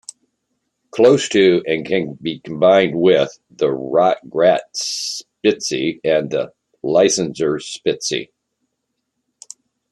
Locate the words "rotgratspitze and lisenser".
3.67-7.59